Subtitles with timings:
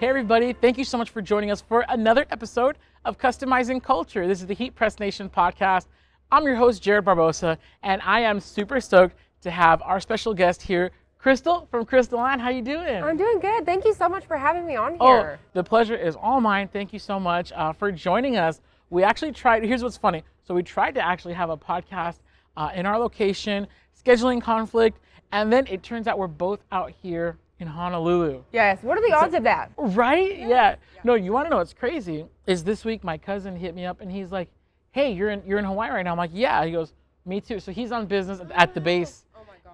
[0.00, 4.28] Hey, everybody, thank you so much for joining us for another episode of Customizing Culture.
[4.28, 5.86] This is the Heat Press Nation podcast.
[6.30, 10.62] I'm your host, Jared Barbosa, and I am super stoked to have our special guest
[10.62, 12.38] here, Crystal from Crystal Ann.
[12.38, 13.02] How you doing?
[13.02, 13.66] I'm doing good.
[13.66, 14.98] Thank you so much for having me on here.
[15.00, 15.40] Oh, here.
[15.52, 16.68] the pleasure is all mine.
[16.68, 18.60] Thank you so much uh, for joining us.
[18.90, 20.22] We actually tried, here's what's funny.
[20.44, 22.18] So, we tried to actually have a podcast
[22.56, 23.66] uh, in our location,
[24.00, 25.00] scheduling conflict,
[25.32, 28.42] and then it turns out we're both out here in Honolulu.
[28.52, 28.78] Yes.
[28.82, 29.72] What are the odds of that?
[29.76, 30.38] Right?
[30.38, 30.76] Yeah.
[31.04, 32.24] No, you want to know what's crazy?
[32.46, 34.48] Is this week my cousin hit me up and he's like,
[34.92, 36.92] "Hey, you're in you're in Hawaii right now." I'm like, "Yeah." He goes,
[37.24, 39.24] "Me too." So he's on business at the base,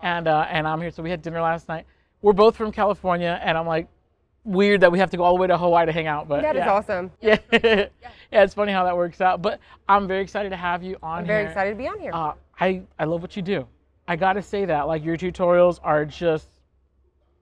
[0.03, 0.91] and uh, and I'm here.
[0.91, 1.85] So we had dinner last night.
[2.23, 3.87] We're both from California, and I'm like,
[4.45, 6.41] weird that we have to go all the way to Hawaii to hang out, but
[6.43, 6.73] That is yeah.
[6.73, 7.11] awesome.
[7.21, 7.39] Yeah.
[7.53, 7.89] yeah,
[8.31, 9.43] it's funny how that works out.
[9.43, 11.49] But I'm very excited to have you on I'm very here.
[11.51, 12.13] excited to be on here.
[12.15, 13.67] Uh, I I love what you do.
[14.09, 14.87] I gotta say that.
[14.87, 16.49] Like your tutorials are just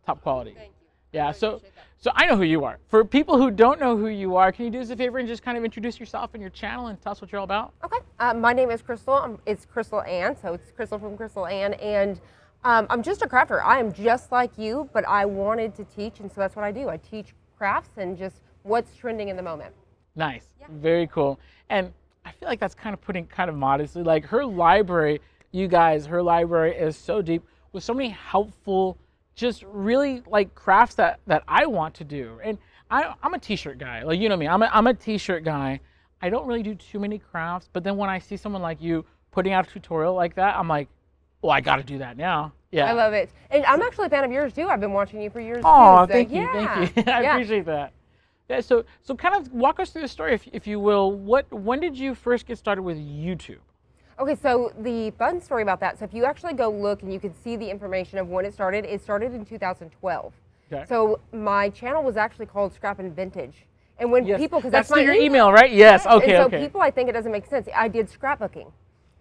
[0.05, 0.55] top quality.
[0.57, 0.89] Thank you.
[1.13, 1.33] Yeah.
[1.33, 1.61] So
[1.99, 2.79] so I know who you are.
[2.89, 5.29] For people who don't know who you are, can you do us a favor and
[5.29, 7.75] just kind of introduce yourself and your channel and tell us what you're all about?
[7.85, 7.99] okay.
[8.19, 9.15] Uh, my name is Crystal.
[9.15, 12.21] Um, it's Crystal Ann, so it's Crystal from Crystal Ann, and
[12.65, 13.63] um, I'm just a crafter.
[13.65, 16.73] I am just like you, but I wanted to teach, and so that's what I
[16.73, 16.89] do.
[16.89, 19.73] I teach crafts and just what's trending in the moment.
[20.17, 20.47] Nice.
[20.69, 21.39] Very cool.
[21.71, 21.93] And
[22.25, 25.21] I feel like that's kind of putting kind of modestly like her library,
[25.53, 28.99] you guys, her library is so deep with so many helpful,
[29.35, 32.39] just really like crafts that that I want to do.
[32.43, 32.59] And
[32.91, 34.03] I, I'm a t-shirt guy.
[34.03, 35.81] Like you know me, I'm a, I'm a t-shirt guy.
[36.21, 39.05] I don't really do too many crafts, but then when I see someone like you
[39.33, 40.89] putting out a tutorial like that, I'm like,
[41.41, 42.53] well, I got to do that now.
[42.71, 42.85] Yeah.
[42.87, 44.69] I love it, and I'm actually a fan of yours too.
[44.69, 45.63] I've been watching you for years.
[45.65, 46.87] Oh, too, so thank you, yeah.
[46.87, 47.03] thank you.
[47.13, 47.35] I Yeah.
[47.35, 47.93] appreciate that.
[48.49, 51.13] Yeah, so so kind of walk us through the story, if, if you will.
[51.13, 53.59] What when did you first get started with YouTube?
[54.19, 55.99] Okay, so the fun story about that.
[55.99, 58.53] So if you actually go look and you can see the information of when it
[58.55, 60.33] started, it started in 2012.
[60.73, 60.85] Okay.
[60.89, 63.67] So my channel was actually called Scrap and Vintage.
[63.99, 65.71] And when Yes, people, because that's, that's, my your email, right?
[65.71, 66.07] Yes.
[66.07, 66.35] Okay.
[66.35, 66.65] and so okay.
[66.65, 67.69] people, I think it doesn't make sense.
[67.75, 68.71] I did scrapbooking.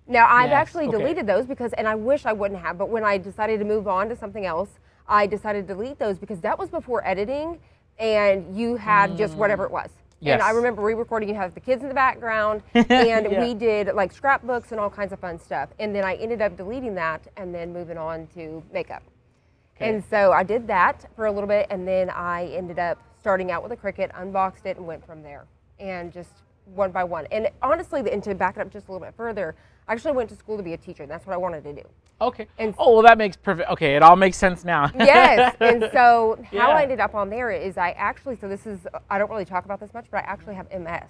[0.07, 0.97] Now I've Yes, actually okay.
[0.97, 3.87] deleted those because, and I wish I wouldn't have, but when I decided to move
[3.87, 7.59] on to something else, I decided to delete those because that was before editing,
[7.99, 9.37] and you had just mm.
[9.37, 9.89] whatever it was.
[10.23, 10.51] And I.
[10.51, 11.29] Remember re-recording.
[11.29, 12.87] You have the kids in the background, and
[13.31, 13.39] Yeah.
[13.41, 15.69] we did like scrapbooks and all kinds of fun stuff.
[15.79, 19.03] And then I ended up deleting that and then moving on to makeup.
[19.75, 19.89] Okay.
[19.89, 23.51] And so I did that for a little bit, and then I ended up starting
[23.51, 25.45] out with a Cricut, unboxed it, and went from there.
[25.79, 26.31] And just
[26.65, 27.25] one by one.
[27.31, 29.55] And honestly, and to back it up just a little bit further,
[29.87, 31.03] I actually went to school to be a teacher.
[31.03, 31.83] And that's what I wanted to do.
[32.21, 32.47] Okay.
[32.59, 33.69] and- oh, well, that makes perfect.
[33.71, 34.91] Okay, it all makes sense now.
[34.99, 35.55] yes.
[35.59, 36.67] And so how Yeah.
[36.67, 39.65] I ended up on there is I actually, so this is, I don't really talk
[39.65, 41.09] about this much, but I actually have MS.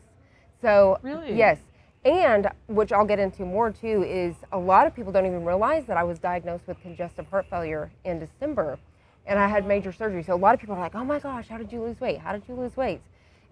[0.62, 1.36] So, Really?
[1.36, 1.58] yes.
[2.06, 5.86] And which I'll get into more too is a lot of people don't even realize
[5.86, 8.80] that I was diagnosed with congestive heart failure in December
[9.28, 10.24] and I had major surgery.
[10.24, 12.18] So a lot of people are like, oh my gosh, how did you lose weight?
[12.20, 13.02] How did you lose weight?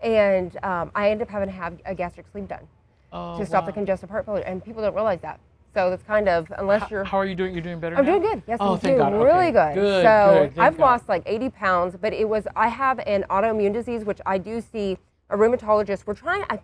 [0.01, 2.67] And um, I ended up having to have a gastric sleeve done
[3.11, 4.43] Oh, to stop the congestive heart failure.
[4.43, 5.39] And people don't realize that.
[5.73, 7.03] So that's kind of, unless you're.
[7.03, 7.53] How are you doing?
[7.53, 8.17] You're doing better I'm now?
[8.17, 8.43] doing good.
[8.47, 9.13] Yes, oh, I'm doing God.
[9.13, 9.23] Okay.
[9.23, 9.75] really good.
[9.75, 10.03] Good.
[10.03, 10.59] so good.
[10.59, 10.83] I've God.
[10.83, 14.61] lost like 80 pounds, but it was I have an autoimmune disease, which I do
[14.61, 14.97] see
[15.29, 16.07] a rheumatologist.
[16.07, 16.43] We're trying.
[16.49, 16.59] I,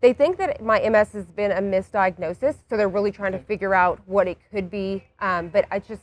[0.00, 3.74] they think that my MS has been a misdiagnosis, so they're really trying to figure
[3.74, 5.04] out what it could be.
[5.20, 6.02] Um, but I just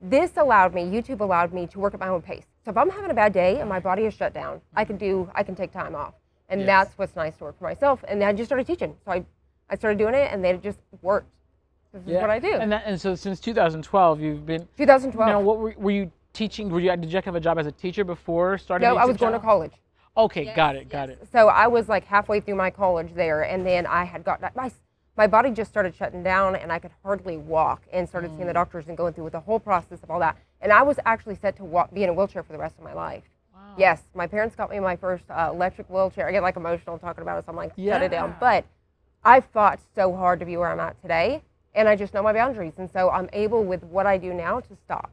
[0.00, 2.44] this allowed me, YouTube allowed me to work at my own pace.
[2.64, 4.96] So if I'm having a bad day and my body is shut down, I can
[4.96, 6.14] do I can take time off,
[6.48, 6.66] and Yes.
[6.66, 8.04] that's what's nice to work for myself.
[8.06, 9.24] And I just started teaching, so I
[9.68, 11.28] I started doing it, and then it just worked.
[11.92, 12.20] This is Yeah.
[12.20, 12.52] what I do.
[12.54, 14.68] And that, and so since 2012, you've been.
[14.76, 15.28] 2012.
[15.28, 16.70] Now, what were, were you teaching?
[16.70, 18.88] Were you did you have a job as a teacher before starting?
[18.88, 19.72] No, I was YouTube going to college.
[20.16, 21.26] Okay, got it, got it.
[21.32, 24.70] So I was like halfway through my college there, and then I had got my
[25.16, 28.36] my body just started shutting down, and I could hardly walk, and started Mm.
[28.36, 30.36] seeing the doctors and going through with the whole process of all that.
[30.62, 32.84] And I was actually set to walk, be in a wheelchair for the rest of
[32.84, 33.24] my life.
[33.54, 33.60] Wow.
[33.76, 36.26] Yes, my parents got me my first uh, electric wheelchair.
[36.28, 38.36] I get like emotional talking about it, so I'm like, shut it down.
[38.40, 38.64] But
[39.24, 41.42] I fought so hard to be where I'm at today,
[41.74, 44.60] and I just know my boundaries, and so I'm able with what I do now
[44.60, 45.10] to stop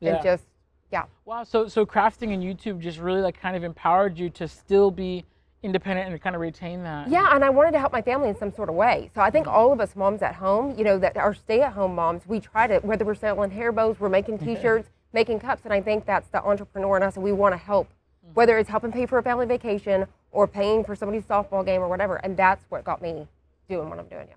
[0.00, 0.14] Yeah.
[0.14, 0.44] and just
[0.90, 1.04] yeah.
[1.24, 1.44] Wow.
[1.44, 5.24] So so crafting and YouTube just really like kind of empowered you to still be
[5.62, 7.08] independent and kind of retain that.
[7.08, 9.10] Yeah, and I wanted to help my family in some sort of way.
[9.14, 12.26] So I think all of us moms at home, you know, that are stay-at-home moms,
[12.26, 15.80] we try to whether we're selling hair bows, we're making T-shirts, making cups, and I
[15.80, 17.88] think that's the entrepreneur in us, and we want to help,
[18.24, 18.34] Mm-hmm.
[18.34, 21.88] whether it's helping pay for a family vacation or paying for somebody's softball game or
[21.88, 22.16] whatever.
[22.16, 23.26] And that's what got me
[23.68, 24.36] doing what I'm doing now.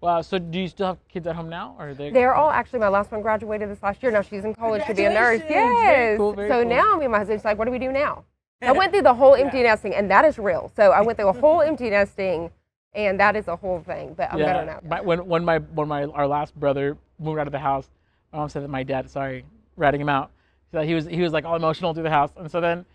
[0.00, 0.22] Wow.
[0.22, 2.10] So do you still have kids at home now, or are they?
[2.10, 4.10] They're all actually my last one graduated this last year.
[4.12, 5.40] Now she's in college to be a nurse.
[5.40, 5.80] Congratulations!
[5.84, 6.16] Very Yes.
[6.18, 6.70] cool, very so cool.
[6.70, 8.24] now me and my husband's like, what do we do now?
[8.62, 10.70] I went through the whole empty nesting, and that is real.
[10.76, 12.50] So I went through a whole empty nesting,
[12.94, 14.14] and that is a whole thing.
[14.14, 14.80] But I'm better now.
[14.86, 17.88] My, when when my when my our last brother moved out of the house,
[18.32, 19.44] my mom said that my dad, sorry,
[19.76, 20.30] ratting him out,
[20.72, 22.86] so he was he was like all emotional through the house, and so then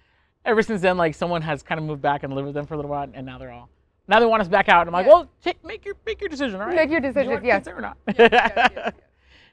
[0.43, 2.73] ever since then, like someone has kind of moved back and lived with them for
[2.73, 3.69] a little while, and now they're all
[4.07, 4.81] now they want us back out.
[4.87, 5.13] And I'm like, Yeah.
[5.13, 6.75] well, take, make your make your decision, all right?
[6.75, 7.67] Make your decision, You yes.
[7.67, 7.97] or not?
[8.07, 8.93] yes, yes, yes.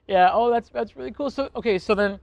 [0.06, 0.30] yeah.
[0.32, 1.30] Oh, that's that's really cool.
[1.30, 2.18] So okay, so then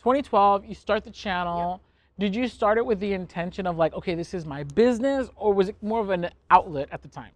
[0.00, 1.80] 2012, you start the channel.
[2.18, 5.52] Did you start it with the intention of like, okay, this is my business, or
[5.54, 7.30] was it more of an outlet at the time?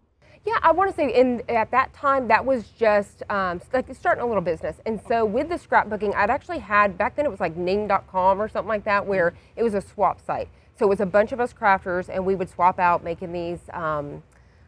[0.45, 4.23] Yeah, I want to say in at that time that was just um, like starting
[4.23, 7.39] a little business, and so with the scrapbooking, I'd actually had back then it was
[7.39, 10.49] like Ning.com or something like that, where it was a swap site.
[10.75, 13.59] So it was a bunch of us crafters, and we would swap out making these
[13.71, 14.23] um,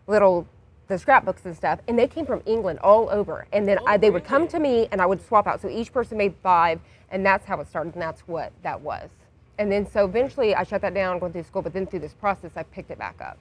[0.07, 0.47] little
[0.87, 4.11] the scrapbooks and stuff, and they came from England all over, and then I, they
[4.11, 5.59] would come to me, and I would swap out.
[5.59, 6.79] So each person made five,
[7.09, 9.09] and that's how it started, and that's what that was.
[9.57, 12.13] And then so eventually I shut that down going through school, but then through this
[12.13, 13.39] process I picked it back up.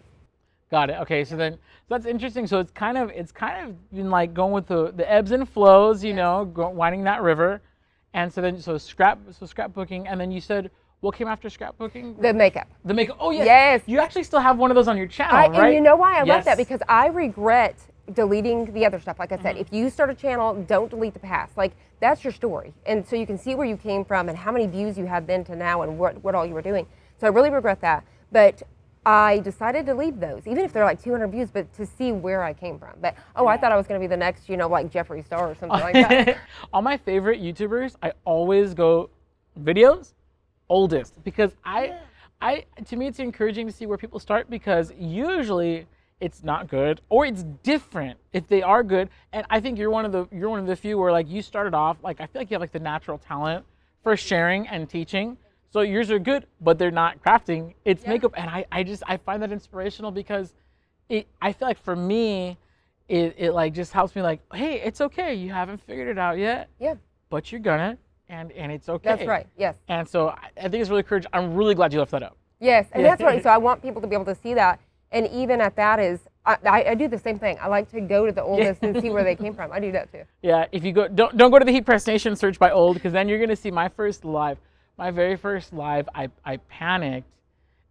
[0.70, 0.96] Got it.
[1.00, 1.58] Okay, so then so
[1.88, 2.46] that's interesting.
[2.46, 5.46] So it's kind of it's kind of been like going with the, the ebbs and
[5.46, 7.61] flows, you know, go, winding that river,
[8.14, 10.70] and so then so scrap so scrapbooking, and then you said
[11.04, 12.20] what came after scrapbooking?
[12.20, 12.66] The makeup.
[12.84, 13.16] The makeup.
[13.20, 13.46] Oh yes.
[13.46, 13.82] Yes.
[13.86, 15.64] You actually still have one of those on your channel, I, right?
[15.66, 16.44] And you know why I love Yes.
[16.46, 16.56] that?
[16.56, 17.76] Because I regret
[18.12, 19.18] deleting the other stuff.
[19.18, 19.42] Like I Mm-hmm.
[19.42, 21.56] said, if you start a channel, don't delete the past.
[21.56, 22.72] Like that's your story.
[22.86, 25.26] And so you can see where you came from and how many views you had
[25.26, 26.86] then to now and what, what all you were doing.
[27.18, 28.04] So I really regret that.
[28.32, 28.62] But
[29.06, 32.42] I decided to leave those, even if they're like 200 views, but to see where
[32.42, 32.94] I came from.
[33.02, 35.22] But oh, I thought I was going to be the next, you know, like Jeffree
[35.24, 36.40] Star or something like that.
[36.72, 39.10] All my favorite YouTubers, I always go
[39.62, 40.13] videos
[40.69, 41.99] oldest because I,
[42.40, 45.87] I to me it's encouraging to see where people start because usually
[46.20, 49.11] it's not good or it's different if they are good.
[49.32, 51.43] And I think you're one of the you're one of the few where like you
[51.43, 53.64] started off like I feel like you have like the natural talent
[54.02, 55.37] for sharing and teaching.
[55.70, 57.75] So yours are good, but they're not crafting.
[57.84, 60.55] It's makeup, and I, I just I find that inspirational because
[61.08, 62.56] it I feel like for me,
[63.08, 65.34] it, it like just helps me like, hey, it's okay.
[65.34, 66.94] You haven't figured it out yet, yeah,
[67.28, 67.99] but you're gonna,
[68.29, 69.11] and and it's okay.
[69.11, 69.47] that's right.
[69.56, 69.76] Yes.
[69.88, 71.31] And so I, I think it's really encouraging.
[71.32, 72.37] I'm really glad you left that up.
[72.61, 73.43] Yes, and that's right.
[73.43, 74.81] So I want people to be able to see that.
[75.12, 77.56] And even at that is, I, I, I do the same thing.
[77.61, 79.71] I like to go to the oldest and see where they came from.
[79.71, 80.23] I do that too.
[80.43, 82.94] Yeah, if you go, don't don't go to the Heat Press Nation search by old
[82.94, 84.59] because then you're gonna see my first live,
[84.97, 86.09] my very first live.
[86.15, 87.29] I I panicked,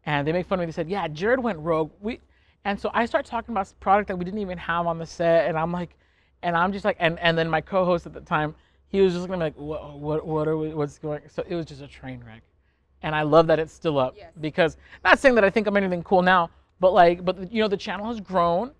[0.05, 0.65] and they make fun of me.
[0.67, 2.19] They said, "Yeah, Jared went rogue." We,
[2.65, 5.05] and so I start talking about this product that we didn't even have on the
[5.05, 5.95] set, and I'm like,
[6.41, 8.55] and I'm just like, and and then my co-host at the time,
[8.93, 11.55] he was just gonna be like, "What what what are we, what's going?" So it
[11.55, 12.43] was just a train wreck,
[13.01, 14.31] and I love that it's still up Yes.
[14.39, 17.67] because not saying that I think I'm anything cool now, but like, but you know,
[17.67, 18.71] the channel has grown,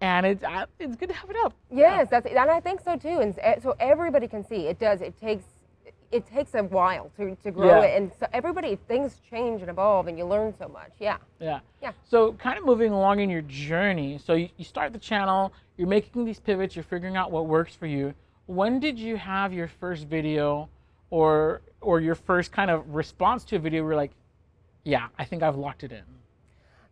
[0.00, 1.52] and it's I- it's good to have it up.
[1.70, 3.20] Yes, that's and I think so too.
[3.20, 5.02] And so everybody can see it does.
[5.02, 5.44] It takes
[6.10, 7.88] it takes a while to, to grow Yeah.
[7.88, 10.92] it, and so everybody things change and evolve, and you learn so much.
[10.98, 11.18] Yeah.
[11.38, 11.60] Yeah.
[11.82, 11.92] Yeah.
[12.08, 14.16] So kind of moving along in your journey.
[14.16, 17.74] So you, you start the channel, you're making these pivots, you're figuring out what works
[17.74, 18.14] for you.
[18.48, 20.70] When did you have your first video
[21.10, 24.12] or or your first kind of response to a video where you're like,
[24.84, 26.02] yeah, I think I've locked it in.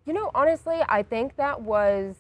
[0.05, 2.15] You know, honestly, I think that was,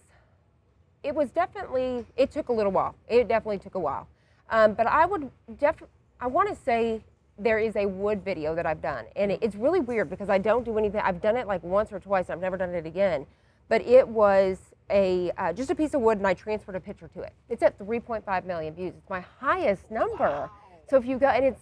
[1.05, 2.95] it was definitely, it took a little while.
[3.09, 4.09] It definitely took a while.
[4.51, 5.31] Um, but I would
[5.61, 5.83] def,
[6.19, 7.05] I want to say
[7.39, 9.05] there is a wood video that I've done.
[9.17, 11.03] And it, it's really weird because I don't do anything.
[11.05, 12.31] I've done it like once or twice.
[12.31, 13.27] I've never done it again.
[13.69, 14.59] But it was
[14.91, 17.33] a, uh, just a piece of wood and I transferred a picture to it.
[17.49, 18.95] It's at 3.5 million views.
[18.97, 20.51] It's my highest number.
[20.89, 21.61] So if you go, and it's,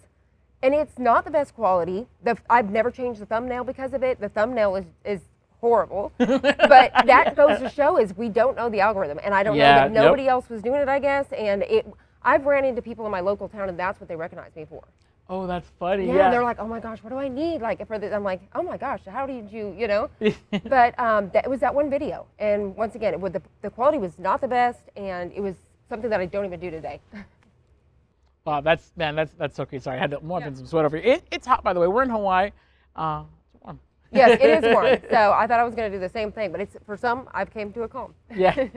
[0.61, 2.07] and it's not the best quality.
[2.23, 4.19] The, I've never changed the thumbnail because of it.
[4.19, 5.21] The thumbnail is, is
[5.61, 6.11] horrible.
[6.17, 9.69] but that goes to show is we don't know the algorithm, and I don't Yeah,
[9.69, 10.03] know that nope.
[10.05, 10.87] nobody else was doing it.
[10.87, 11.85] I guess, and it.
[12.21, 14.83] I've ran into people in my local town, and that's what they recognize me for.
[15.27, 16.05] Oh, that's funny.
[16.05, 16.29] Yeah, Yeah.
[16.29, 18.61] they're like, "Oh my gosh, what do I need?" Like for this, I'm like, "Oh
[18.61, 20.09] my gosh, how did you, you know?"
[20.69, 23.69] but um, that it was that one video, and once again, it would the, the
[23.71, 25.55] quality was not the best, and it was
[25.89, 26.99] something that I don't even do today.
[28.45, 29.79] wow, that's man, that's that's okay.
[29.79, 31.13] Sorry, I had to more than some sweat over here.
[31.13, 31.87] It, it's hot by the way.
[31.87, 32.51] We're in Hawaii.
[32.95, 33.79] Uh, it's warm.
[34.11, 34.97] yes, it is warm.
[35.09, 37.27] So I thought I was going to do the same thing, but it's for some,
[37.33, 38.13] I've came to a calm.
[38.35, 38.67] Yeah.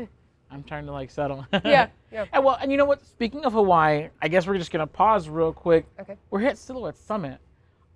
[0.50, 1.46] I'm trying to like settle.
[1.64, 2.24] Yeah, yeah.
[2.32, 3.04] And well, and you know what?
[3.06, 5.86] Speaking of Hawaii, I guess we're just gonna pause real quick.
[6.00, 6.16] Okay.
[6.30, 7.38] We're here at Silhouette Summit.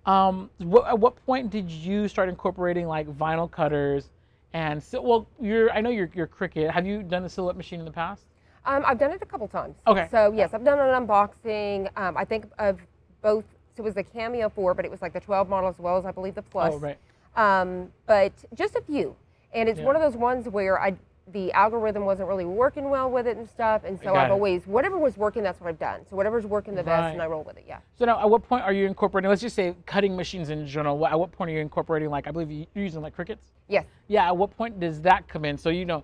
[0.05, 4.09] Um, what, at what point did you start incorporating like vinyl cutters
[4.53, 6.69] and sil- well, you're I know you're you're Cricut.
[6.71, 8.25] Have you done the Silhouette machine in the past?
[8.65, 9.75] Um, I've done it a couple times.
[9.87, 10.07] Okay.
[10.11, 11.89] So yes, I've done an unboxing.
[11.97, 12.79] Um, I think of
[13.21, 13.45] both.
[13.75, 15.97] So it was the Cameo 4, but it was like the 12 model as well
[15.97, 16.73] as I believe the Plus.
[16.75, 16.97] Oh, right.
[17.35, 19.15] Um, but just a few,
[19.53, 20.95] and it's one of those ones where I
[21.31, 24.31] the algorithm wasn't really working well with it and stuff, and so I've it.
[24.31, 26.01] always whatever was working, that's what I've done.
[26.09, 27.63] So whatever's working the best, and I roll with it.
[27.67, 27.79] Yeah.
[27.97, 29.29] So now, at what point are you incorporating?
[29.29, 31.05] Let's just say cutting machines in general.
[31.07, 33.51] At what point are you incorporating like I believe you- you're using like Cricuts.
[33.69, 33.85] Yes.
[34.07, 34.27] Yeah.
[34.27, 35.57] At what point does that come in?
[35.57, 36.03] So you know,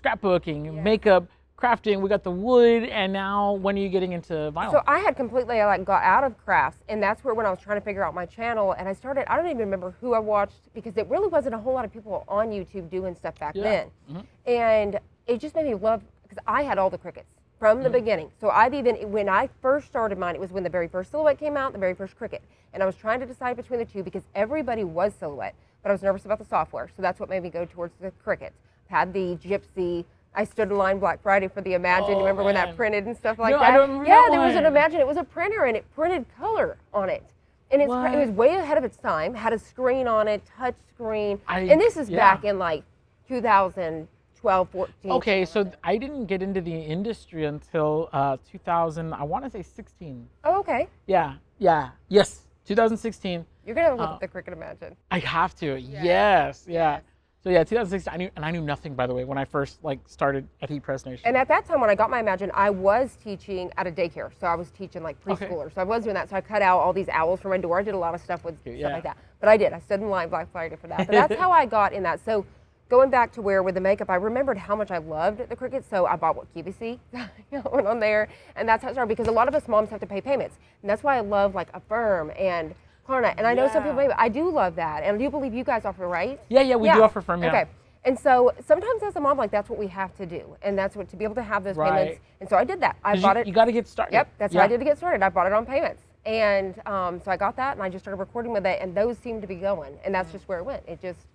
[0.00, 1.24] scrapbooking, makeup,
[1.60, 4.70] crafting, we got the wood, and now when are you getting into vinyl?
[4.70, 7.60] So I had completely like got out of crafts, and that's where when I was
[7.60, 9.30] trying to figure out my channel, and I started.
[9.30, 11.92] I don't even remember who I watched because it really wasn't a whole lot of
[11.92, 13.62] people on YouTube doing stuff back Yeah.
[13.62, 14.26] then, Mhm.
[14.46, 18.30] and it just made me love because I had all the Cricuts from the beginning.
[18.40, 21.38] So I've even when I first started mine, it was when the very first silhouette
[21.38, 22.40] came out, the very first Cricut,
[22.72, 25.92] and I was trying to decide between the two because everybody was silhouette, but I
[25.92, 28.56] was nervous about the software, so that's what made me go towards the Cricuts.
[28.88, 30.04] Had the Gypsy.
[30.34, 32.06] I stood in line Black Friday for the Imagine.
[32.08, 33.70] Oh, you remember when that printed and stuff like No, that?
[33.70, 34.64] I don't remember yeah, there was an.
[34.66, 35.00] Imagine.
[35.00, 37.24] It was a printer and it printed color on it.
[37.72, 38.14] And it's, What?
[38.14, 39.34] it was way ahead of its time.
[39.34, 41.40] Had a screen on it, touch screen.
[41.48, 42.16] I- and this is yeah.
[42.18, 42.84] back in like
[43.28, 45.10] 2012, 14.
[45.12, 49.12] okay, so I didn't get into the industry until uh, 2000.
[49.12, 50.28] I want to say 16.
[50.44, 50.88] Oh, okay.
[51.06, 53.44] Yeah, yeah, yes, 2016.
[53.66, 54.96] You're gonna look Uh, at the Cricut Imagine.
[55.10, 55.78] I have to.
[55.80, 57.00] Yes, yeah.
[57.42, 58.12] So yeah, 2016.
[58.12, 60.68] I knew, and I knew nothing by the way when I first like started at
[60.68, 61.22] Heat Press Nation.
[61.26, 64.30] And at that time, when I got my Imagine, I was teaching at a daycare.
[64.38, 65.46] So I was teaching like Okay.
[65.46, 65.74] preschoolers.
[65.74, 66.28] So I was doing that.
[66.28, 67.78] So I cut out all these owls from my door.
[67.78, 68.80] I did a lot of stuff with Yeah.
[68.80, 69.16] stuff like that.
[69.40, 69.72] But I did.
[69.72, 71.06] I stood in line Black Friday for that.
[71.06, 72.20] But that's how I got in that.
[72.20, 72.44] So
[72.90, 75.84] going back to where with the makeup, I remembered how much I loved the Cricut.
[75.88, 76.98] So I bought what QVC
[77.72, 79.08] went on there, and that's how it started.
[79.08, 81.54] Because a lot of us moms have to pay payments, and that's why I love
[81.54, 82.74] like Affirm and
[83.08, 83.34] Klarna.
[83.36, 83.92] And I know some Yeah.
[83.92, 86.40] people, I do love that, and I do believe you guys offer right.
[86.48, 87.42] yeah, yeah, we do offer firm.
[87.42, 87.48] Yeah.
[87.48, 87.64] Okay.
[88.04, 90.96] And so sometimes as a mom, like that's what we have to do, and that's
[90.96, 91.92] what to be able to have those Right.
[91.92, 92.20] payments.
[92.40, 92.96] And so I did that.
[93.04, 93.46] I bought you, it.
[93.46, 94.14] You got to get started.
[94.14, 94.60] Yep, that's yeah.
[94.60, 95.22] what I did to get started.
[95.22, 98.16] I bought it on payments, and um, so I got that, and I just started
[98.16, 100.82] recording with it, and those seemed to be going, and that's just where it went.
[100.88, 101.26] It just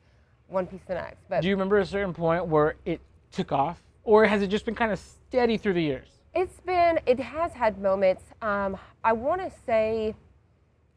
[0.48, 1.28] one piece to the next.
[1.30, 3.00] But Do you remember a certain point where it
[3.32, 6.08] took off, or has it just been kind of steady through the years?
[6.34, 8.24] It's been, it has had moments.
[8.42, 10.16] Um, I want to say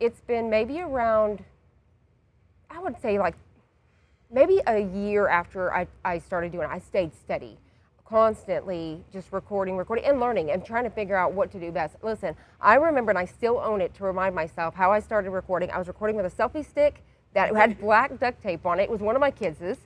[0.01, 1.45] it's been maybe around,
[2.71, 3.35] I would say like
[4.33, 6.73] maybe a year after I, I started doing it.
[6.73, 7.59] I stayed steady,
[8.05, 11.97] constantly just recording, recording, and learning and trying to figure out what to do best.
[12.03, 15.71] Listen, I remember, and I still own it to remind myself how I started recording.
[15.71, 17.03] I was recording with a selfie stick
[17.35, 18.85] that had black duct tape on it.
[18.85, 19.79] It was one of my kids'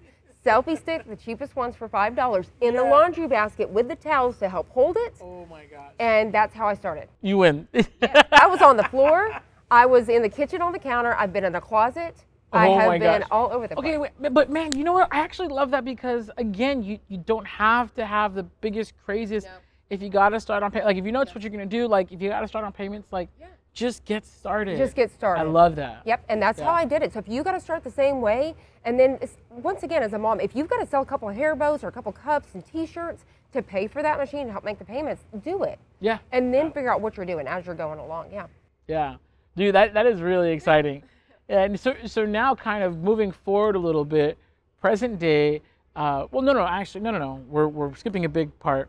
[0.45, 4.49] selfie stick, the cheapest ones for $5, in the laundry basket with the towels to
[4.49, 5.92] help hold it Oh my God.
[6.00, 7.09] and that's how I started.
[7.21, 7.69] You win.
[8.33, 9.40] I was on the floor.
[9.73, 11.14] I was in the kitchen on the counter.
[11.14, 12.14] I've been in the closet.
[12.52, 13.29] Oh I Oh have my been gosh.
[13.31, 13.87] all over the place.
[13.95, 15.09] Okay, wait, but man, you know what?
[15.11, 19.47] I actually love that because again, you, you don't have to have the biggest, craziest.
[19.47, 19.52] No.
[19.88, 21.88] If you gotta start on pay, like if you know it's what you're gonna do,
[21.88, 23.31] like if you gotta start on payments, like
[23.73, 24.76] just get started.
[24.76, 25.41] Just get started.
[25.41, 26.02] I love that.
[26.05, 27.14] Yep, and that's how I did it.
[27.14, 30.19] So if you got to start the same way, and then once again, as a
[30.19, 32.49] mom, if you've got to sell a couple of hair bows or a couple cups
[32.52, 33.25] and T-shirts
[33.55, 36.19] to pay for that machine to help make the payments, do it, Yeah.
[36.33, 38.26] and then figure out what you're doing as you're going along.
[38.31, 38.47] Yeah.
[38.88, 39.14] Yeah,
[39.57, 41.03] dude, that, that is really exciting.
[41.49, 44.39] And so so now, kind of moving forward a little bit,
[44.81, 45.61] present day.
[45.95, 47.35] Uh, well, no, no, actually, no, no, no.
[47.49, 48.89] We're we're skipping a big part.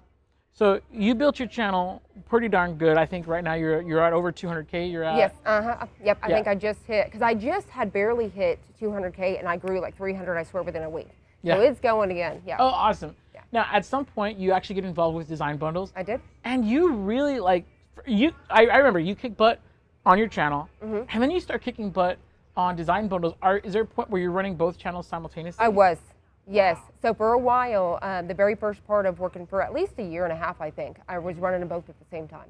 [0.53, 2.95] So you built your channel pretty darn good.
[2.95, 4.89] I think right now you're you're at over 200k.
[4.91, 5.17] You're at.
[5.17, 5.33] Yes.
[5.45, 5.85] Uh huh.
[6.03, 6.19] Yep.
[6.21, 6.35] I Yeah.
[6.35, 9.97] think I just hit because I just had barely hit 200k, and I grew like
[9.97, 10.37] 300.
[10.37, 11.09] I swear within a week.
[11.41, 11.55] Yeah.
[11.55, 12.41] So it's going again.
[12.45, 12.57] Yeah.
[12.59, 13.15] Oh, awesome.
[13.33, 13.41] Yeah.
[13.51, 16.21] Now, at some point, you actually get involved with design bundles, I did.
[16.45, 17.65] and you really like
[18.05, 18.31] you.
[18.49, 19.59] I, I remember you kick butt
[20.05, 21.03] on your channel, Mm-hmm.
[21.09, 22.17] and then you start kicking butt
[22.57, 23.33] on design bundles.
[23.41, 25.63] Are is there a point where you're running both channels simultaneously?
[25.63, 25.97] I was.
[26.47, 26.77] Yes.
[27.01, 30.03] So for a while, um, the very first part of working for at least a
[30.03, 32.47] year and a half, I think, I was running them both at the same time.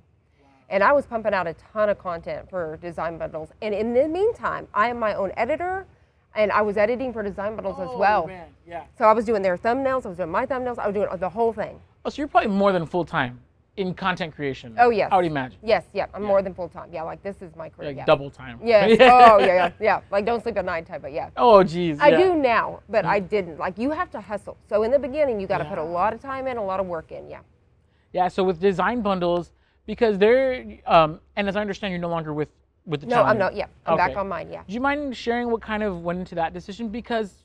[0.69, 3.49] And I was pumping out a ton of content for design bundles.
[3.61, 5.85] And in the meantime, I am my own editor,
[6.33, 8.25] and I was editing for design bundles as Oh, well.
[8.25, 8.85] man, yeah.
[8.97, 11.29] So I was doing their thumbnails, I was doing my thumbnails, I was doing the
[11.29, 11.79] whole thing.
[12.03, 13.39] Oh, so you're probably more than full time
[13.77, 14.75] in content creation.
[14.77, 15.09] Oh, yes.
[15.11, 15.57] I would imagine.
[15.63, 16.89] Yes, yeah, I'm more than full time.
[16.93, 17.89] Yeah, like this is my career.
[17.89, 18.05] Like yeah.
[18.05, 18.59] double time.
[18.63, 18.91] Yes.
[19.01, 20.01] oh, yeah, yeah, yeah.
[20.11, 21.29] Like don't sleep at night type, but yeah.
[21.37, 21.99] Oh, geez.
[21.99, 22.17] I yeah.
[22.17, 23.57] do now, but I didn't.
[23.57, 24.57] Like you have to hustle.
[24.69, 26.79] So in the beginning, you got to put a lot of time in, a lot
[26.79, 27.29] of work in.
[27.29, 27.39] Yeah.
[28.11, 28.27] Yeah.
[28.27, 29.51] So with design bundles,
[29.85, 32.49] because they're, um, and as I understand, you're no longer with
[32.85, 33.31] with the No, channel.
[33.31, 33.55] I'm not.
[33.55, 34.49] Yeah, I'm back on mine.
[34.51, 34.63] Yeah.
[34.67, 36.89] Do you mind sharing what kind of went into that decision?
[36.89, 37.42] Because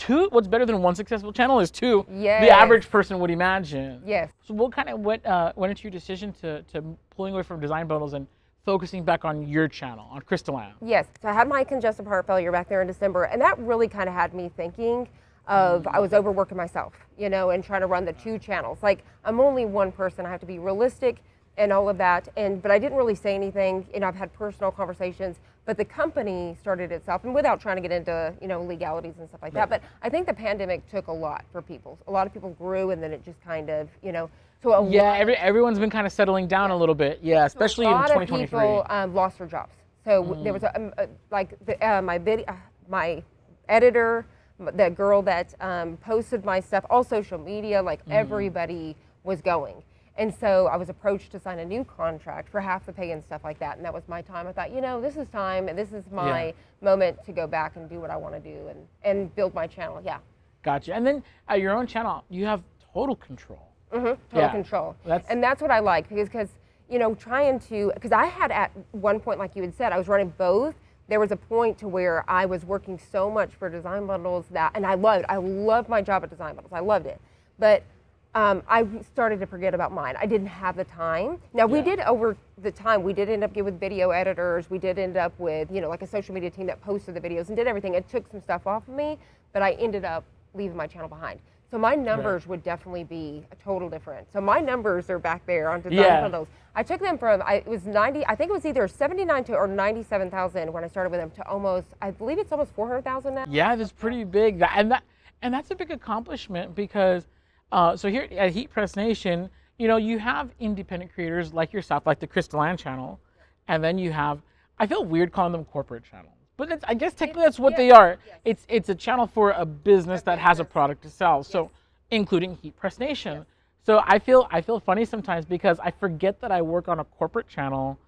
[0.00, 2.06] two, what's better than one successful channel is two.
[2.10, 2.42] Yes.
[2.42, 4.02] The average person would imagine.
[4.04, 4.30] Yes.
[4.42, 7.60] So what kind of went uh, went into your decision to to pulling away from
[7.60, 8.26] design bundles and
[8.64, 10.72] focusing back on your channel on Crystal Ann?
[10.80, 11.06] Yes.
[11.20, 14.08] So I had my congestive heart failure back there in December, and that really kind
[14.08, 15.06] of had me thinking
[15.46, 18.78] of I was overworking myself, you know, and trying to run the two channels.
[18.82, 20.24] Like I'm only one person.
[20.24, 21.22] I have to be realistic
[21.58, 22.26] and all of that.
[22.38, 23.86] And but I didn't really say anything.
[23.92, 25.36] You know, I've had personal conversations,
[25.66, 29.28] but the company started itself, and without trying to get into you know legalities and
[29.28, 29.68] stuff like that.
[29.68, 31.98] But I think the pandemic took a lot for people.
[32.08, 34.30] A lot of people grew, and then it just kind of you know.
[34.62, 37.20] So a Yeah, every, everyone's been kind of settling down a little bit.
[37.22, 38.44] Yeah, especially a in lot 2023.
[38.44, 39.74] of people um, lost their jobs.
[40.04, 42.54] So w there was a, um, a like the, uh, my video, uh,
[42.88, 43.22] my
[43.68, 44.26] editor,
[44.58, 48.12] the girl that um, posted my stuff, all social media, like Mm-hmm.
[48.12, 49.82] everybody was going.
[50.20, 53.24] And so I was approached to sign a new contract for half the pay and
[53.24, 53.78] stuff like that.
[53.78, 54.46] And that was my time.
[54.46, 55.64] I thought, you know, this is time.
[55.74, 56.52] This is my Yeah.
[56.82, 59.66] moment to go back and do what I want to do and, and build my
[59.66, 60.02] channel.
[60.04, 60.18] Yeah.
[60.62, 60.94] Gotcha.
[60.94, 62.62] And then at your own channel, you have
[62.92, 63.66] total control.
[63.92, 64.50] Mm-hmm, total Yeah.
[64.50, 64.94] control.
[65.06, 66.50] That's- and that's what I like because, because
[66.90, 69.96] you know, trying to, because I had at one point, like you had said, I
[69.96, 70.74] was running both.
[71.08, 74.72] There was a point to where I was working so much for design bundles that,
[74.74, 76.74] and I loved, I loved my job at design bundles.
[76.74, 77.18] I loved it,
[77.58, 77.84] but
[78.34, 80.14] um, I started to forget about mine.
[80.18, 81.38] I didn't have the time.
[81.52, 81.84] Now we Yeah.
[81.84, 83.02] did over the time.
[83.02, 84.70] We did end up getting with video editors.
[84.70, 87.20] We did end up with, you know, like a social media team that posted the
[87.20, 87.94] videos and did everything.
[87.94, 89.18] It took some stuff off of me,
[89.52, 91.40] but I ended up leaving my channel behind.
[91.72, 94.30] So my numbers would definitely be a total different.
[94.32, 96.20] So my numbers are back there on design Yeah.
[96.20, 96.48] bundles.
[96.74, 98.24] I took them from I, it was 90.
[98.26, 101.48] I think it was either 79 to or 97,000 when I started with them to
[101.48, 101.86] almost.
[102.00, 103.44] I believe it's almost 400,000 now.
[103.48, 104.58] Yeah, that's pretty big.
[104.60, 105.02] That and that
[105.42, 107.26] and that's a big accomplishment because
[107.72, 112.06] uh, so here at Heat Press Nation, you know, you have independent creators like yourself,
[112.06, 113.20] like the Crystal Ann channel,
[113.68, 114.40] and then you have.
[114.78, 117.90] I feel weird calling them corporate channels, but it's, I guess technically that's what they
[117.90, 118.18] are.
[118.44, 121.70] It's it's a channel for a business that has a product to sell, so
[122.10, 123.46] including Heat Press Nation.
[123.84, 127.04] So I feel I feel funny sometimes because I forget that I work on a
[127.04, 127.98] corporate channel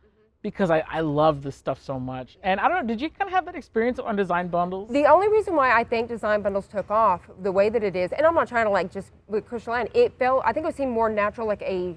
[0.42, 2.37] because I, I love this stuff so much.
[2.42, 4.90] And I don't know, did you kind of have that experience on design bundles?
[4.90, 8.12] The only reason why I think design bundles took off the way that it is,
[8.12, 10.76] and I'm not trying to like just with Crystal Ann, it felt I think it
[10.76, 11.96] seemed more natural, like a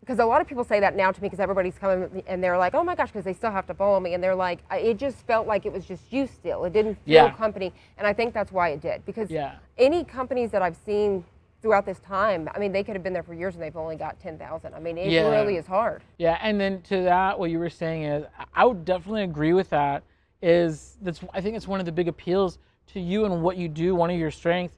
[0.00, 2.58] because a lot of people say that now to me because everybody's coming and they're
[2.58, 4.96] like, oh my gosh, because they still have to follow me, and they're like, it
[4.96, 6.64] just felt like it was just you still.
[6.64, 7.32] It didn't feel Yeah.
[7.32, 9.56] company, and I think that's why it did because Yeah.
[9.78, 11.24] any companies that I've seen
[11.62, 13.96] throughout this time, I mean, they could have been there for years and they've only
[13.96, 14.74] got ten thousand.
[14.74, 15.30] I mean, it Yeah.
[15.30, 16.02] really is hard.
[16.18, 19.70] Yeah, and then to that, what you were saying is, I would definitely agree with
[19.70, 20.02] that.
[20.42, 23.68] Is that's I think it's one of the big appeals to you and what you
[23.68, 23.94] do.
[23.94, 24.74] One of your strengths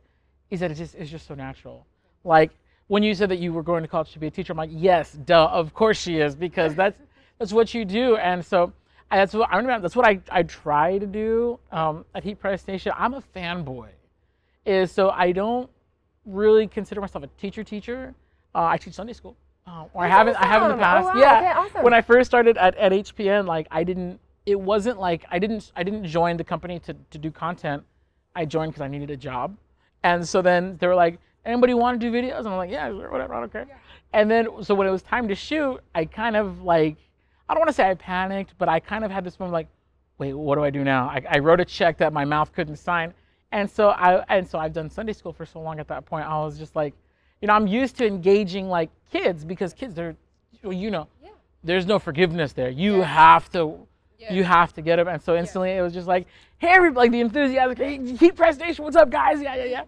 [0.51, 1.87] is that it's just it's just so natural.
[2.23, 2.51] Like
[2.89, 4.69] when you said that you were going to college to be a teacher, I'm like,
[4.71, 7.01] yes, duh, of course she is because that's
[7.39, 8.17] that's what you do.
[8.17, 8.75] And so
[9.11, 9.81] that's what I remember.
[9.81, 12.93] That's what I I try to do um, at Heat Press Nation.
[12.95, 13.89] I'm a fanboy,
[14.67, 15.71] is so I don't
[16.27, 18.15] really consider myself a teacher teacher.
[18.55, 19.37] Uh, I teach Sunday school.
[19.67, 21.07] Uh, or I haven't I have in the awesome.
[21.07, 21.17] Oh, past.
[21.17, 21.21] wow.
[21.21, 21.39] yeah.
[21.39, 21.83] Okay, awesome.
[21.83, 25.73] When I first started at, at HPN, like I didn't it wasn't like I didn't
[25.75, 27.83] I didn't join the company to, to do content.
[28.37, 29.57] I joined because I needed a job.
[30.03, 32.41] And so then they were like, anybody want to do videos?
[32.41, 33.67] And I'm like, yeah, sure, whatever, I don't care.
[34.13, 36.97] And then so when it was time to shoot, I kind of like
[37.49, 39.69] I don't want to say I panicked, but I kind of had this moment like,
[40.19, 41.09] wait, what do I do now?
[41.09, 43.13] I, I wrote a check that my mouth couldn't sign.
[43.55, 46.27] And so I and so I've done Sunday school for so long at that point.
[46.27, 46.93] I was just like,
[47.41, 50.17] you know, I'm used to engaging like kids because kids they're
[50.65, 51.07] well, you know,
[51.63, 52.69] there's no forgiveness there.
[52.69, 53.87] You have to
[54.19, 55.07] you have to get them.
[55.07, 56.27] And so instantly it was just like,
[56.59, 59.41] hey everybody, like the enthusiasm, hey, Heat Press Nation, what's up guys?
[59.41, 59.85] Yeah, yeah, yeah.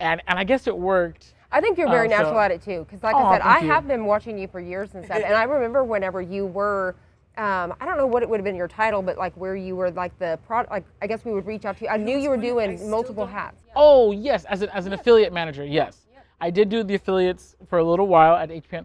[0.00, 1.32] And and I guess it worked.
[1.50, 3.40] I think you're very Oh, so- natural at it too, because like Aw, I said,
[3.42, 3.68] I you.
[3.70, 6.94] have been watching you for years and stuff, and I remember whenever you were,
[7.38, 9.76] um, I don't know what it would have been your title, but like where you
[9.76, 11.90] were like the product, like I guess we would reach out to you.
[11.90, 13.62] I knew you were doing multiple don't- hats.
[13.76, 16.04] Oh yes, as an as an affiliate manager, yes.
[16.40, 18.84] I did do the affiliates for a little while at HPN.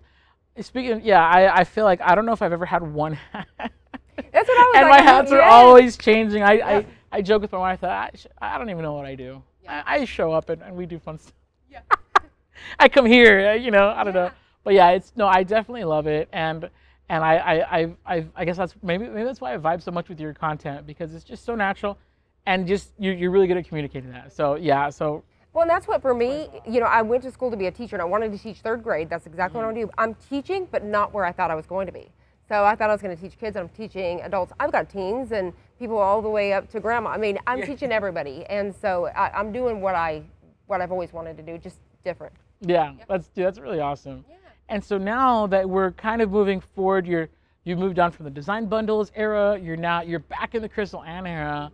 [0.59, 3.13] Speaking of, yeah, I, I feel like I don't know if I've ever had one
[3.13, 3.47] hat.
[3.57, 5.03] That's what I was and like.
[5.03, 5.51] my hats are yes.
[5.51, 6.43] always changing.
[6.43, 9.05] I, I, I joke with my wife that I, sh- I don't even know what
[9.05, 9.41] I do.
[9.67, 11.33] I, I show up and, and we do fun stuff.
[11.71, 11.81] Yeah.
[12.79, 14.31] I come here, uh, you know, I don't know.
[14.63, 16.69] But yeah, it's no, I definitely love it, and
[17.09, 19.91] and I I, I, I, I guess that's maybe maybe that's why I vibe so
[19.91, 21.97] much with your content because it's just so natural,
[22.45, 24.33] and just you're, you're really good at communicating that.
[24.33, 27.51] So yeah, so Well, and that's what for me, you know, I went to school
[27.51, 29.09] to be a teacher and I wanted to teach third grade.
[29.09, 29.79] That's exactly what I mm-hmm.
[29.81, 30.27] want to do.
[30.29, 32.07] I'm teaching, but not where I thought I was going to be.
[32.49, 34.51] So I thought I was going to teach kids and I'm teaching adults.
[34.59, 37.11] I've got teens and people all the way up to grandma.
[37.11, 38.45] I mean, I'm teaching everybody.
[38.47, 40.23] And so I, I'm doing what I,
[40.67, 42.33] what I've always wanted to do, just different.
[42.61, 44.25] Yeah, that's dude, that's really awesome.
[44.73, 47.29] And so now that we're kind of moving forward, you're
[47.63, 49.55] you've moved on from the design bundles era.
[49.61, 51.71] You're now you're back in the Crystal Ann era.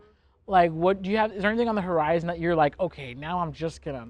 [0.47, 1.31] Like, what do you have?
[1.31, 4.09] Is there anything on the horizon that you're like, okay, now I'm just gonna.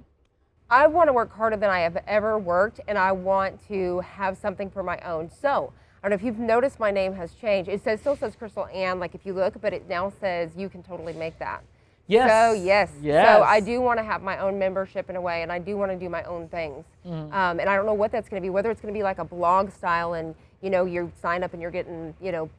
[0.71, 4.39] I want to work harder than I have ever worked, and I want to have
[4.39, 5.29] something for my own.
[5.29, 5.71] So
[6.01, 7.69] I don't know if you've noticed my name has changed.
[7.69, 10.67] It says still says Crystal Ann, like if you look, but it now says you
[10.67, 11.61] can totally make that.
[12.09, 12.29] Yes.
[12.31, 12.91] So yes.
[13.01, 13.27] Yes.
[13.27, 15.77] So I do want to have my own membership in a way, and I do
[15.77, 16.83] want to do my own things.
[17.05, 17.31] Mm.
[17.31, 18.49] Um, and I don't know what that's going to be.
[18.49, 21.53] Whether it's going to be like a blog style, and you know, you sign up
[21.53, 22.49] and you're getting, you know,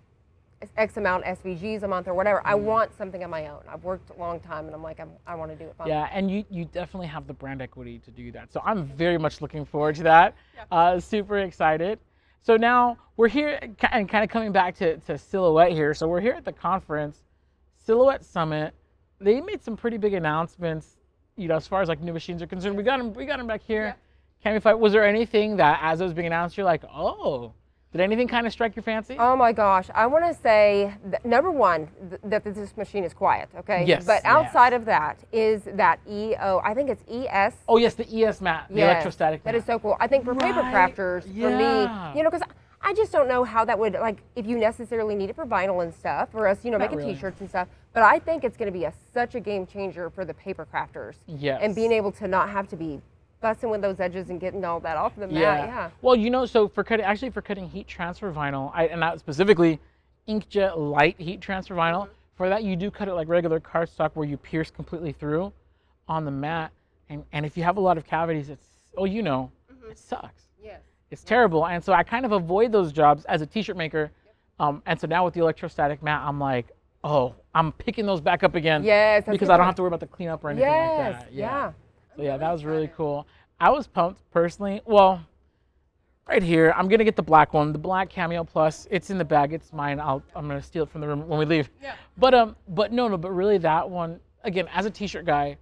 [0.76, 2.38] X amount SVGs a month or whatever.
[2.38, 2.46] Mm.
[2.46, 3.62] I want something of my own.
[3.68, 5.74] I've worked a long time, and I'm like, I'm, I want to do it.
[5.84, 8.52] Yeah, and you you definitely have the brand equity to do that.
[8.52, 10.36] So I'm very much looking forward to that.
[10.70, 11.98] Uh, super excited.
[12.42, 15.92] So now we're here and kind of coming back to, to Silhouette here.
[15.92, 17.18] So we're here at the conference,
[17.84, 18.74] Silhouette Summit.
[19.20, 20.96] They made some pretty big announcements,
[21.36, 22.76] you know, as far as like new machines are concerned.
[22.76, 23.94] We got them, we got them back here.
[24.42, 27.52] Cameo 5, was there anything that as it was being announced, you're like, oh,
[27.92, 29.16] did anything kind of strike your fancy?
[29.18, 33.12] Oh my gosh, I want to say th- number one th- that this machine is
[33.12, 33.84] quiet, okay?
[33.84, 34.36] Yes, But yeah.
[34.38, 36.62] outside of that is that EO.
[36.64, 37.56] I think it's ES.
[37.68, 39.58] oh yes, the ES mat, the Yes, electrostatic That mat.
[39.60, 39.96] is so cool.
[40.00, 41.82] I think for paper Right, crafters, for me,
[42.16, 42.42] you know, because
[42.82, 45.82] I just don't know how that would like if you necessarily need it for vinyl
[45.82, 47.14] and stuff for us, you know, Not making really.
[47.14, 47.68] T-shirts and stuff.
[47.92, 50.66] But I think it's going to be a, such a game changer for the paper
[50.72, 51.16] crafters.
[51.26, 51.60] Yes.
[51.62, 53.00] And being able to not have to be
[53.40, 55.34] fussing with those edges and getting all that off the mat.
[55.34, 55.90] Yeah.
[56.02, 59.18] Well, you know, so for cutting, actually for cutting heat transfer vinyl, I, and not
[59.18, 59.80] specifically
[60.28, 62.04] inkjet light heat transfer vinyl.
[62.04, 62.12] Mm-hmm.
[62.36, 65.52] For that, you do cut it like regular cardstock, where you pierce completely through
[66.08, 66.72] on the mat.
[67.10, 68.66] And and if you have a lot of cavities, it's
[68.96, 69.90] oh, you know, Mm-hmm.
[69.90, 70.44] it sucks.
[71.10, 71.66] It's terrible.
[71.66, 74.10] And so I kind of avoid those jobs as a t-shirt maker.
[74.58, 76.68] Um, and so now with the electrostatic mat, I'm like,
[77.02, 78.84] oh, I'm picking those back up again.
[78.84, 81.14] Yes, Because I don't have to worry about the cleanup or anything Yes.
[81.14, 81.32] like that.
[81.32, 81.46] Yeah.
[81.46, 81.72] yeah.
[82.16, 83.26] So yeah, that was really cool.
[83.58, 84.80] I was pumped personally.
[84.84, 85.20] Well,
[86.28, 88.86] right here, I'm gonna get the black one, the black cameo plus.
[88.90, 89.52] It's in the bag.
[89.52, 89.98] It's mine.
[90.00, 91.70] I'll I'm gonna steal it from the room when we leave.
[91.82, 91.94] Yeah.
[92.16, 95.56] But um, but no, no, but really that one again as a t-shirt guy,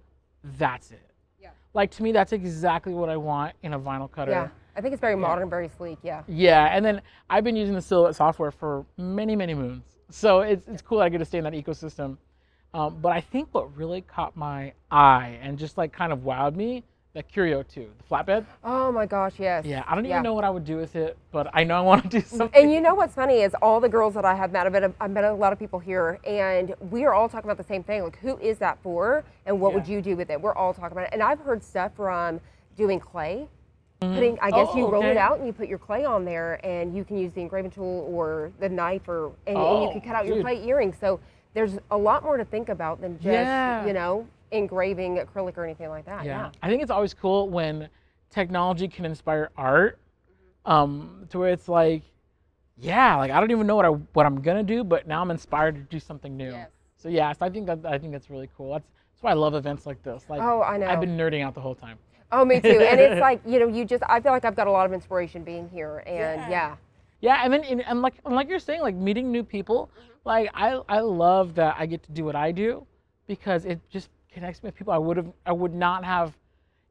[0.57, 1.01] that's it.
[1.41, 1.49] Yeah.
[1.73, 4.31] Like to me, that's exactly what I want in a vinyl cutter.
[4.31, 4.47] Yeah.
[4.79, 5.97] I think it's very modern, very sleek.
[6.03, 6.23] Yeah.
[6.25, 9.83] Yeah, and then I've been using the Silhouette software for many, many moons.
[10.09, 12.15] So it's, it's cool I get to stay in that ecosystem.
[12.73, 16.55] Um, but I think what really caught my eye and just like kind of wowed
[16.55, 18.45] me, the Curio 2, the flatbed.
[18.63, 19.65] Oh my gosh, yes.
[19.65, 20.21] Yeah, I don't even Yeah.
[20.21, 22.61] know what I would do with it, but I know I want to do something.
[22.63, 24.83] And you know what's funny is all the girls that I have met, I've met,
[24.83, 27.67] a, I've met a lot of people here, and we are all talking about the
[27.67, 28.01] same thing.
[28.03, 30.39] Like, who is that for, and what would you do with it?
[30.39, 31.09] We're all talking about it.
[31.11, 32.39] And I've heard stuff from
[32.77, 33.49] doing clay,
[33.99, 34.39] putting.
[34.39, 36.95] I guess Oh, you roll it out and you put your clay on there, and
[36.95, 40.01] you can use the engraving tool or the knife, or and, and you Oh, can
[40.01, 40.43] cut out your dude.
[40.45, 40.95] clay earrings.
[40.99, 41.19] So
[41.53, 43.85] there's a lot more to think about than just Yeah.
[43.85, 46.25] you know engraving acrylic or anything like that.
[46.25, 46.45] yeah.
[46.45, 46.51] Yeah.
[46.63, 47.87] I think it's always cool when
[48.31, 49.99] technology can inspire art
[50.65, 52.01] um, to where it's like,
[52.77, 55.31] yeah, like I don't even know what I what I'm gonna do, but now I'm
[55.31, 56.51] inspired to do something new.
[56.51, 56.69] Yes.
[56.97, 58.73] So yeah, so I think that I think that's really cool.
[58.73, 60.23] That's that's why I love events like this.
[60.29, 60.87] Like Oh, I know.
[60.87, 61.97] I've been nerding out the whole time.
[62.31, 62.67] Oh, me too.
[62.69, 64.93] and it's like you know, you just I feel like I've got a lot of
[64.93, 66.49] inspiration being here, and Yeah.
[66.49, 66.75] yeah.
[67.21, 69.89] Yeah, and then and, and like and like you're saying, like meeting new people.
[69.91, 70.09] Mm-hmm.
[70.25, 72.85] Like I I love that I get to do what I do
[73.27, 76.37] because it just connects me with people I would have I would not have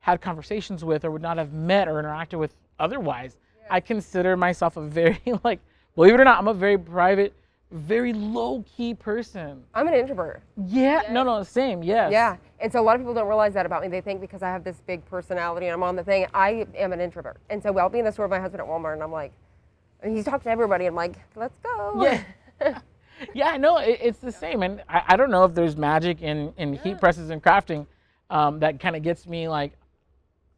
[0.00, 3.36] had conversations with or would not have met or interacted with otherwise.
[3.70, 5.60] I consider myself a very like
[5.94, 7.32] believe it or not, I'm a very private,
[7.70, 9.62] very low key person.
[9.74, 10.42] I'm an introvert.
[10.66, 12.10] Yeah, no, no, same, yes.
[12.12, 12.36] Yeah.
[12.60, 13.88] And so a lot of people don't realize that about me.
[13.88, 16.92] They think because I have this big personality and I'm on the thing, I am
[16.92, 17.38] an introvert.
[17.50, 19.32] And so I'll be in the store with my husband at Walmart and I'm like,
[20.02, 20.86] he's talking to everybody.
[20.86, 22.02] I'm like, let's go.
[22.02, 22.22] Yeah.
[23.34, 24.62] yeah, no, it, it's the same.
[24.62, 27.86] And I, I don't know if there's magic in, in heat presses and crafting
[28.30, 29.72] um, that kind of gets me like,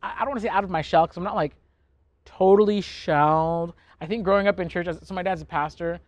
[0.03, 1.55] I, I don't want to say out of my shell because I'm not like
[2.25, 3.75] totally shelled.
[4.01, 6.01] I think growing up in church, so my dad's a pastor,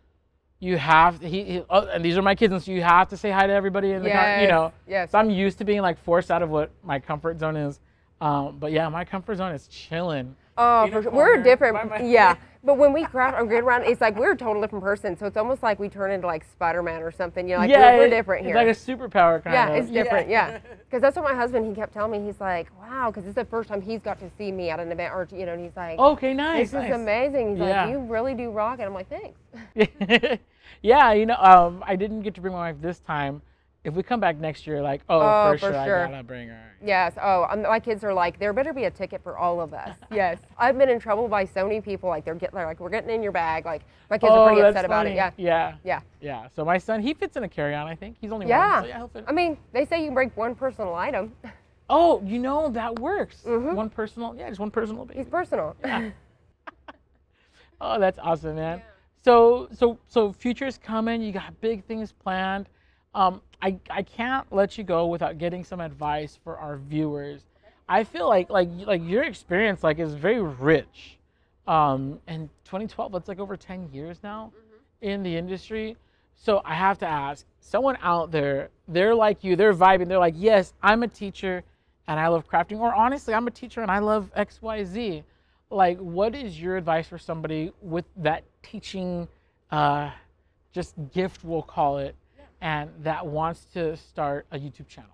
[0.63, 3.17] you have, he, he oh, and these are my kids, and so you have to
[3.17, 4.73] say hi to everybody in the car, you know.
[4.87, 5.11] yes.
[5.11, 7.81] So I'm used to being like forced out of what my comfort zone is.
[8.21, 10.37] Um, but yeah, my comfort zone is chilling.
[10.57, 11.11] Oh, for sure.
[11.11, 12.07] We're different.
[12.09, 12.37] Yeah.
[12.65, 15.17] But when we craft or get around, it's like we're a total different person.
[15.17, 17.49] So it's almost like we turn into like Spider Man or something.
[17.49, 18.57] You know, like yeah, we're, we're it- different here.
[18.57, 19.83] It's like a superpower kind yeah, of.
[19.83, 20.29] it's different.
[20.29, 22.25] Yeah, because that's what my husband he kept telling me.
[22.25, 24.93] He's like, wow, because it's the first time he's got to see me at an
[24.93, 26.71] event, or you know, and he's like, Okay, nice.
[26.71, 27.57] this is amazing.
[27.57, 27.85] He's Yeah.
[27.85, 30.39] like, you really do rock And I'm like, thanks.
[30.83, 33.43] yeah, you know, um, I didn't get to bring my wife this time.
[33.85, 36.07] If we come back next year, like, oh, Oh, for, for sure, sure.
[36.07, 36.73] I gotta bring her.
[36.85, 37.15] Yes.
[37.21, 39.97] Oh, um, my kids are like, there better be a ticket for all of us.
[40.13, 40.39] yes.
[40.57, 42.09] I've been in trouble by Sony people.
[42.09, 43.65] Like they're getting, they're like, we're getting in your bag.
[43.65, 45.15] Like my kids oh, are pretty upset about it.
[45.17, 45.31] Yeah.
[45.37, 45.75] Yeah.
[45.85, 46.01] Yeah.
[46.21, 46.49] Yeah.
[46.55, 47.89] So my son, he fits in a carry-on.
[47.89, 48.75] I think he's only Yeah.
[48.75, 48.83] one.
[48.85, 49.25] So yeah, he'll fit.
[49.27, 51.33] I mean, they say you can break one personal item.
[51.91, 53.43] oh, you know that works.
[53.45, 53.75] Mhm.
[53.75, 55.19] One personal, yeah, just one personal baby.
[55.19, 55.77] He's personal.
[57.85, 58.81] Oh, that's awesome, man.
[59.25, 61.21] So, so, so future's coming.
[61.21, 62.69] You got big things planned.
[63.13, 67.43] Um, I, I can't let you go without getting some advice for our viewers.
[67.89, 71.19] I feel like, like, like your experience, like, is very rich.
[71.67, 74.53] Um, and 2012, that's like over 10 years now
[75.01, 75.97] in the industry.
[76.35, 80.09] So I have to ask, someone out there, they're like you, they're vibing.
[80.09, 81.63] They're like, yes, I'm a teacher
[82.09, 85.23] and I love crafting, or honestly, I'm a teacher and I love X, Y, Z
[85.73, 89.27] like what is your advice for somebody with that teaching
[89.71, 90.11] uh,
[90.73, 92.15] just gift we'll call it
[92.63, 95.11] and that wants to start a youtube channel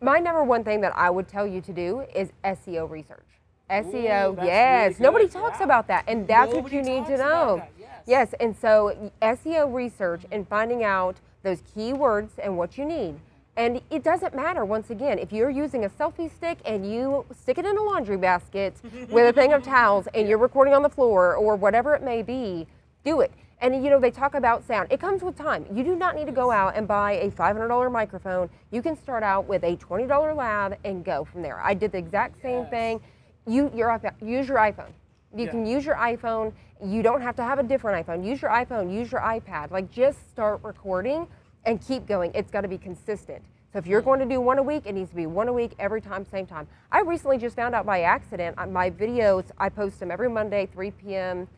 [0.00, 3.26] My number one thing that I would tell you to do is SEO research.
[3.70, 4.90] SEO, that's yes.
[4.92, 5.64] really Nobody talks yeah.
[5.64, 7.62] about that, and that's what you need to know.
[7.80, 7.88] yes.
[8.06, 13.14] Yes, and so SEO research and finding out those keywords and what you need,
[13.56, 17.56] And it doesn't matter, once again, if you're using a selfie stick and you stick
[17.56, 18.74] it in a laundry basket
[19.08, 22.22] with a thing of towels and you're recording on the floor or whatever it may
[22.22, 22.66] be,
[23.02, 23.32] do it.
[23.60, 24.88] And you know, they talk about sound.
[24.92, 25.64] It comes with time.
[25.72, 28.50] You do not need to go out and buy a $500 microphone.
[28.70, 31.58] You can start out with a $20 lav and go from there.
[31.60, 32.70] I did the exact same Yes.
[32.70, 33.00] thing.
[33.46, 34.90] You, your, use your iPhone.
[35.34, 35.50] You Yeah.
[35.50, 36.52] can use your iPhone.
[36.84, 38.24] You don't have to have a different iPhone.
[38.24, 39.70] Use your iPhone, use your iPad.
[39.70, 41.26] Like just start recording
[41.64, 42.32] and keep going.
[42.34, 43.42] It's got to be consistent.
[43.72, 45.52] So if you're going to do one a week, it needs to be one a
[45.52, 46.66] week every time, same time.
[46.92, 50.66] I recently just found out by accident uh, my videos, I post them every Monday,
[50.72, 51.48] 3 p.m.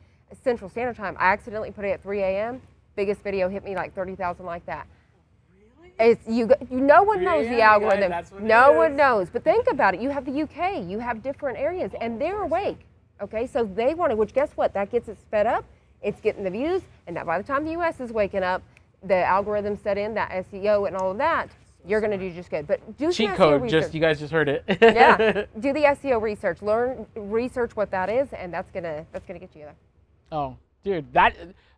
[0.43, 1.17] Central Standard Time.
[1.19, 2.61] I accidentally put it at 3 a.m.
[2.97, 4.87] Biggest video hit me like 30,000 like that.
[6.01, 6.49] It's you.
[6.71, 8.13] You no one knows the guys, algorithm.
[8.13, 9.31] it no one knows.
[9.31, 10.01] But think about it.
[10.01, 10.85] You have the UK.
[10.87, 12.87] You have different areas, and they're awake.
[13.21, 14.17] Okay, so they want to.
[14.17, 14.73] Which guess what?
[14.75, 15.65] That gets it sped up.
[16.01, 18.63] It's getting the views, and now by the time the US is waking up,
[19.03, 21.51] the algorithm set in that SEO and all of that.
[21.85, 22.67] You're going to do just good.
[22.69, 23.83] But do Cheat code, research.
[23.83, 24.63] just you guys just heard it.
[24.81, 25.17] yeah,
[25.59, 26.63] do the SEO research.
[26.63, 29.75] Learn, research what that is, and that's gonna that's gonna get you there.
[30.33, 31.35] Oh, dude, that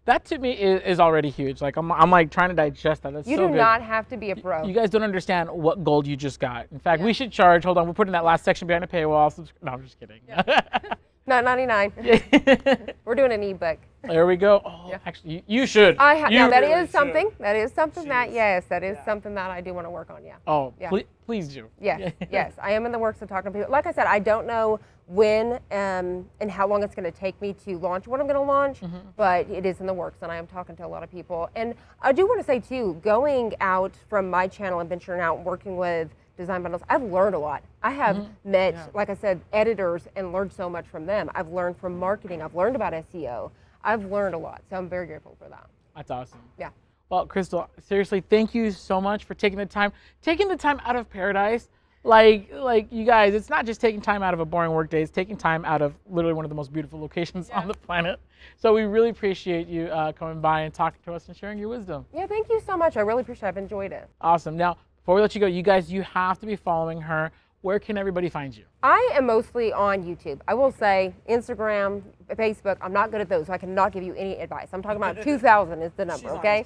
[0.06, 1.60] that to me is, is already huge.
[1.60, 3.12] Like I'm, I'm like trying to digest that.
[3.12, 3.56] That's You so do good.
[3.58, 4.64] not have to be a pro.
[4.66, 6.66] You guys don't understand what gold you just got.
[6.72, 7.64] In fact, we should charge.
[7.64, 9.36] Hold on, we're putting that last section behind a paywall.
[9.62, 10.20] No, I'm just kidding.
[11.26, 11.92] Not 99.
[13.04, 13.78] We're doing an ebook.
[14.02, 14.62] there we go.
[14.64, 15.96] Oh, actually, you, you should.
[15.98, 17.30] I ha- You now that really is something.
[17.38, 19.04] That is something that yes, that is Yeah.
[19.04, 20.24] something that I do want to work on.
[20.24, 20.36] Yeah.
[20.48, 20.88] Oh, Yeah.
[20.88, 21.68] please, please do.
[21.80, 23.70] Yes, yes, I am in the works of talking to people.
[23.70, 24.80] Like I said, I don't know
[25.14, 28.36] when um, and how long it's going to take me to launch what I'm going
[28.36, 28.96] to launch, Mm-hmm.
[29.16, 31.50] but it is in the works, and I am talking to a lot of people.
[31.56, 35.38] And I do want to say too, going out from my channel and venturing out
[35.38, 37.62] and working with design bundles, I've learned a lot.
[37.82, 38.84] I have met, Mm-hmm.
[38.86, 38.86] Yeah.
[38.94, 41.28] like I said, editors and learned so much from them.
[41.34, 42.40] I've learned from marketing.
[42.40, 43.50] I've learned about SEO.
[43.82, 45.66] I've learned a lot, so I'm very grateful for that.
[45.96, 46.38] That's awesome.
[46.58, 46.70] Yeah.
[47.08, 49.92] Well, Crystal, seriously, thank you so much for taking the time,
[50.22, 51.68] taking the time out of paradise.
[52.02, 55.02] Like, like you guys, it's not just taking time out of a boring work day;
[55.02, 58.18] it's taking time out of literally one of the most beautiful locations on the planet.
[58.56, 61.68] So we really appreciate you uh, coming by and talking to us and sharing your
[61.68, 62.06] wisdom.
[62.14, 62.96] Yeah, thank you so much.
[62.96, 63.50] I really appreciate it.
[63.50, 64.08] I've enjoyed it.
[64.22, 64.56] Awesome.
[64.56, 67.30] Now, before we let you go, you guys, you have to be following her.
[67.62, 68.64] Where can everybody find you?
[68.82, 70.40] I am mostly on YouTube.
[70.48, 72.78] I will say Instagram, Facebook.
[72.80, 74.68] I'm not good at those, so I cannot give you any advice.
[74.72, 76.64] I'm talking about 2,000 is the number, okay?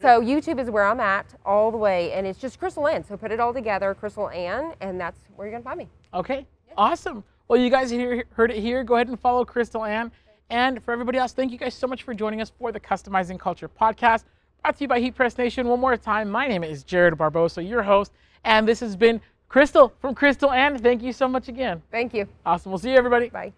[0.00, 3.04] So YouTube is where I'm at all the way, and it's just Crystal Ann.
[3.04, 5.88] So put it all together, Crystal Ann, and that's where you're gonna find me.
[6.14, 6.46] Okay.
[6.76, 7.24] Awesome.
[7.48, 8.84] Well, you guys hear, heard it here.
[8.84, 10.12] Go ahead and follow Crystal Ann.
[10.50, 13.38] And for everybody else, thank you guys so much for joining us for the Customizing
[13.38, 14.24] Culture podcast,
[14.62, 15.66] brought to you by Heat Press Nation.
[15.66, 18.12] One more time, my name is Jared Barbosa, your host,
[18.44, 20.78] and this has been Crystal from Crystal Ann.
[20.78, 21.82] Thank you so much again.
[21.90, 22.28] Thank you.
[22.46, 22.70] Awesome.
[22.70, 23.28] We'll see you, everybody.
[23.30, 23.52] Bye.